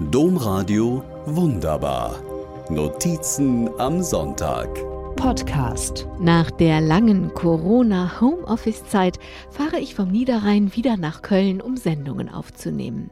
Domradio 0.00 1.02
Wunderbar. 1.26 2.22
Notizen 2.70 3.68
am 3.80 4.00
Sonntag. 4.00 4.68
Podcast. 5.16 6.06
Nach 6.20 6.52
der 6.52 6.80
langen 6.80 7.34
Corona-Homeoffice-Zeit 7.34 9.18
fahre 9.50 9.80
ich 9.80 9.96
vom 9.96 10.12
Niederrhein 10.12 10.76
wieder 10.76 10.96
nach 10.96 11.22
Köln, 11.22 11.60
um 11.60 11.76
Sendungen 11.76 12.28
aufzunehmen. 12.28 13.10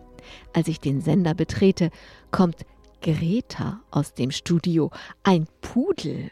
Als 0.53 0.69
ich 0.69 0.79
den 0.79 1.01
Sender 1.01 1.35
betrete, 1.35 1.91
kommt 2.31 2.65
Greta 3.03 3.81
aus 3.91 4.15
dem 4.15 4.31
Studio, 4.31 4.93
ein 5.25 5.49
Pudel. 5.63 6.31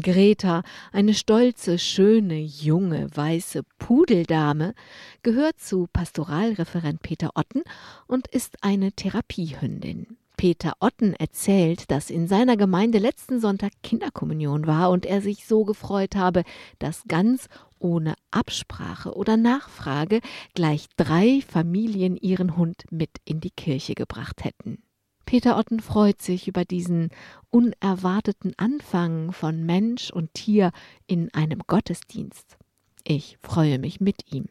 Greta, 0.00 0.62
eine 0.92 1.12
stolze, 1.12 1.78
schöne, 1.78 2.38
junge, 2.38 3.08
weiße 3.14 3.62
Pudeldame, 3.78 4.74
gehört 5.22 5.60
zu 5.60 5.88
Pastoralreferent 5.92 7.02
Peter 7.02 7.30
Otten 7.34 7.62
und 8.06 8.28
ist 8.28 8.62
eine 8.62 8.92
Therapiehündin. 8.92 10.16
Peter 10.38 10.72
Otten 10.80 11.14
erzählt, 11.14 11.90
dass 11.90 12.10
in 12.10 12.26
seiner 12.26 12.56
Gemeinde 12.56 12.98
letzten 12.98 13.38
Sonntag 13.40 13.72
Kinderkommunion 13.82 14.66
war 14.66 14.90
und 14.90 15.04
er 15.04 15.20
sich 15.20 15.46
so 15.46 15.64
gefreut 15.64 16.16
habe, 16.16 16.42
dass 16.78 17.04
ganz 17.06 17.48
ohne 17.78 18.14
Absprache 18.30 19.14
oder 19.14 19.36
Nachfrage 19.36 20.20
gleich 20.54 20.86
drei 20.96 21.42
Familien 21.46 22.16
ihren 22.16 22.56
Hund 22.56 22.84
mit 22.90 23.10
in 23.24 23.40
die 23.40 23.50
Kirche 23.50 23.94
gebracht 23.94 24.44
hätten. 24.44 24.82
Peter 25.32 25.56
Otten 25.56 25.80
freut 25.80 26.20
sich 26.20 26.46
über 26.46 26.66
diesen 26.66 27.08
unerwarteten 27.48 28.52
Anfang 28.58 29.32
von 29.32 29.64
Mensch 29.64 30.10
und 30.10 30.34
Tier 30.34 30.72
in 31.06 31.32
einem 31.32 31.62
Gottesdienst. 31.66 32.58
Ich 33.02 33.38
freue 33.40 33.78
mich 33.78 33.98
mit 33.98 34.30
ihm. 34.30 34.44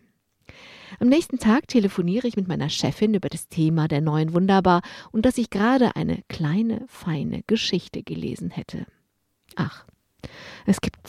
Am 0.99 1.07
nächsten 1.07 1.37
Tag 1.37 1.67
telefoniere 1.67 2.27
ich 2.27 2.35
mit 2.35 2.47
meiner 2.47 2.69
Chefin 2.69 3.13
über 3.13 3.29
das 3.29 3.47
Thema 3.47 3.87
der 3.87 4.01
neuen 4.01 4.33
Wunderbar 4.33 4.81
und 5.11 5.23
dass 5.23 5.37
ich 5.37 5.51
gerade 5.51 5.95
eine 5.95 6.23
kleine, 6.29 6.83
feine 6.87 7.43
Geschichte 7.45 8.01
gelesen 8.01 8.49
hätte. 8.49 8.87
Ach, 9.55 9.85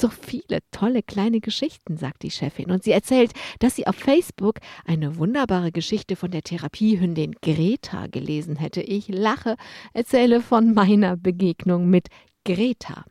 so 0.03 0.09
viele 0.09 0.59
tolle 0.73 1.03
kleine 1.03 1.41
Geschichten, 1.41 1.97
sagt 1.97 2.25
die 2.25 2.33
Chefin, 2.33 2.73
und 2.73 2.83
sie 2.83 2.91
erzählt, 2.91 3.33
dass 3.61 3.77
sie 3.77 3.87
auf 3.87 3.95
Facebook 3.95 4.57
eine 4.85 5.17
wunderbare 5.17 5.71
Geschichte 5.71 6.17
von 6.17 6.33
der 6.33 6.43
Therapiehündin 6.43 7.37
Greta 7.41 8.09
gelesen 8.09 8.57
hätte. 8.57 8.83
Ich 8.83 9.07
lache, 9.09 9.57
erzähle 9.95 10.41
von 10.41 10.75
meiner 10.75 11.17
Begegnung 11.17 11.89
mit 11.89 12.09
Greta. 12.45 13.05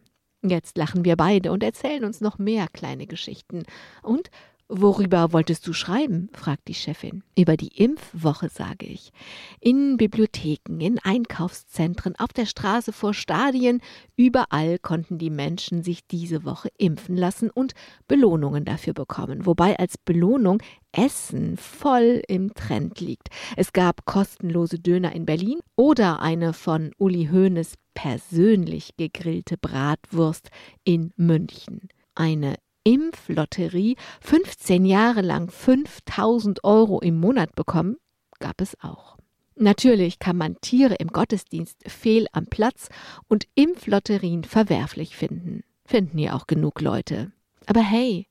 Jetzt 0.44 0.78
lachen 0.78 1.06
wir 1.06 1.16
beide 1.16 1.52
und 1.52 1.64
erzählen 1.64 2.04
uns 2.04 2.20
noch 2.20 2.38
mehr 2.38 2.68
kleine 2.68 3.08
Geschichten. 3.08 3.64
Und 4.02 4.30
Worüber 4.74 5.34
wolltest 5.34 5.68
du 5.68 5.74
schreiben? 5.74 6.30
fragt 6.32 6.70
die 6.70 6.74
Chefin. 6.74 7.24
Über 7.38 7.58
die 7.58 7.78
Impfwoche, 7.78 8.48
sage 8.48 8.86
ich. 8.86 9.12
In 9.60 9.98
Bibliotheken, 9.98 10.80
in 10.80 10.98
Einkaufszentren, 10.98 12.16
auf 12.16 12.32
der 12.32 12.46
Straße 12.46 12.94
vor 12.94 13.14
Stadien, 13.14 13.82
überall 14.16 14.80
konnten 14.80 15.18
die 15.18 15.30
Menschen 15.30 15.84
sich 15.84 16.08
diese 16.08 16.46
Woche 16.46 16.70
impfen 16.78 17.18
lassen 17.18 17.50
und 17.50 17.74
Belohnungen 18.08 18.64
dafür 18.64 18.94
bekommen. 18.94 19.46
Wobei 19.46 19.78
als 19.78 19.98
Belohnung 19.98 20.64
Essen 20.94 21.58
voll 21.58 22.22
im 22.30 22.54
Trend 22.54 23.02
liegt. 23.02 23.28
Es 23.58 23.74
gab 23.74 24.06
kostenlose 24.06 24.80
Döner 24.80 25.14
in 25.14 25.26
Berlin 25.26 25.60
oder 25.76 26.22
eine 26.22 26.54
von 26.54 26.92
Uli 26.98 27.28
Hoeneß 27.30 27.74
persönlich 27.94 28.96
gegrillte 28.96 29.58
Bratwurst 29.58 30.50
in 30.86 31.12
München. 31.18 31.90
Eine 32.16 32.56
Impflotterie 32.84 33.96
15 34.22 34.86
Jahre 34.86 35.22
lang 35.22 35.50
5000 35.50 36.64
Euro 36.64 37.00
im 37.00 37.20
Monat 37.20 37.56
bekommen, 37.56 37.98
gab 38.40 38.62
es 38.62 38.76
auch. 38.82 39.18
Natürlich 39.56 40.18
kann 40.18 40.38
man 40.38 40.60
Tiere 40.62 40.96
im 40.96 41.10
Gottesdienst 41.10 41.78
fehl 41.86 42.26
am 42.32 42.48
Platz 42.48 42.90
und 43.28 43.48
Impflotterien 43.54 44.44
verwerflich 44.44 45.16
finden. 45.16 45.64
Finden 45.86 46.18
ja 46.18 46.36
auch 46.36 46.48
genug 46.48 46.82
Leute. 46.82 47.32
Aber 47.68 47.82
hey, 47.82 48.28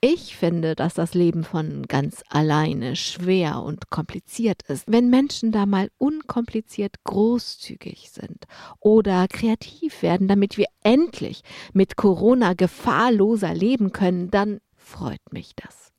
ich 0.00 0.36
finde, 0.36 0.74
dass 0.74 0.94
das 0.94 1.14
Leben 1.14 1.44
von 1.44 1.84
ganz 1.84 2.22
alleine 2.28 2.96
schwer 2.96 3.62
und 3.62 3.90
kompliziert 3.90 4.62
ist. 4.68 4.84
Wenn 4.86 5.10
Menschen 5.10 5.52
da 5.52 5.66
mal 5.66 5.90
unkompliziert 5.98 6.96
großzügig 7.04 8.10
sind 8.10 8.44
oder 8.80 9.26
kreativ 9.28 10.02
werden, 10.02 10.28
damit 10.28 10.56
wir 10.56 10.66
endlich 10.82 11.42
mit 11.72 11.96
Corona 11.96 12.54
gefahrloser 12.54 13.54
leben 13.54 13.92
können, 13.92 14.30
dann 14.30 14.60
freut 14.76 15.32
mich 15.32 15.54
das. 15.56 15.95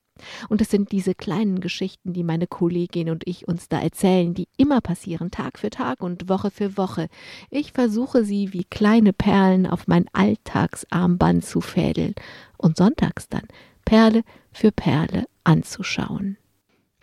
Und 0.49 0.61
es 0.61 0.69
sind 0.69 0.91
diese 0.91 1.15
kleinen 1.15 1.59
Geschichten, 1.59 2.13
die 2.13 2.23
meine 2.23 2.47
Kollegin 2.47 3.09
und 3.09 3.23
ich 3.25 3.47
uns 3.47 3.69
da 3.69 3.79
erzählen, 3.79 4.33
die 4.33 4.47
immer 4.57 4.81
passieren, 4.81 5.31
Tag 5.31 5.59
für 5.59 5.69
Tag 5.69 6.01
und 6.01 6.29
Woche 6.29 6.51
für 6.51 6.77
Woche. 6.77 7.07
Ich 7.49 7.71
versuche 7.71 8.23
sie 8.23 8.53
wie 8.53 8.63
kleine 8.63 9.13
Perlen 9.13 9.67
auf 9.67 9.87
mein 9.87 10.05
Alltagsarmband 10.13 11.45
zu 11.45 11.61
fädeln 11.61 12.15
und 12.57 12.77
sonntags 12.77 13.29
dann 13.29 13.47
Perle 13.85 14.23
für 14.51 14.71
Perle 14.71 15.25
anzuschauen. 15.43 16.37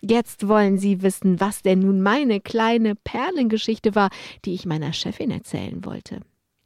Jetzt 0.01 0.47
wollen 0.47 0.77
Sie 0.77 1.01
wissen, 1.01 1.39
was 1.39 1.63
denn 1.63 1.79
nun 1.79 1.99
meine 2.01 2.39
kleine 2.39 2.93
Perlengeschichte 2.93 3.95
war, 3.95 4.11
die 4.45 4.53
ich 4.53 4.67
meiner 4.67 4.93
Chefin 4.93 5.31
erzählen 5.31 5.83
wollte. 5.83 6.19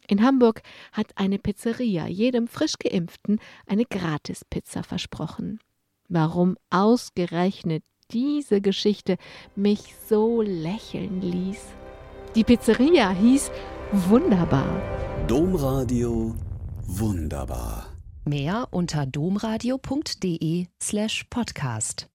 In 0.09 0.24
Hamburg 0.24 0.62
hat 0.92 1.12
eine 1.16 1.38
Pizzeria 1.38 2.08
jedem 2.08 2.48
frisch 2.48 2.74
geimpften 2.80 3.40
eine 3.68 3.86
Gratispizza 3.86 4.84
versprochen. 4.84 5.59
Warum 6.09 6.58
ausgerechnet 6.72 7.84
diese 8.12 8.62
Geschichte 8.62 9.18
mich 9.56 9.94
so 10.09 10.42
lächeln 10.42 11.22
ließ? 11.22 11.59
Die 12.36 12.44
Pizzeria 12.44 13.12
hieß 13.12 13.52
Wunderbar. 13.92 14.81
Domradio 15.28 16.34
Wunderbar. 16.88 17.86
Mehr 18.25 18.68
unter 18.72 19.06
domradio.de 19.06 20.66
slash 20.81 21.25
podcast. 21.30 22.08